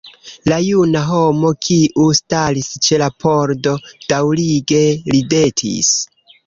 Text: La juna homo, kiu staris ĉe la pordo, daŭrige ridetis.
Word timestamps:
La 0.51 0.55
juna 0.67 1.03
homo, 1.09 1.51
kiu 1.67 2.07
staris 2.21 2.73
ĉe 2.87 3.01
la 3.05 3.13
pordo, 3.25 3.75
daŭrige 4.09 4.85
ridetis. 5.15 5.99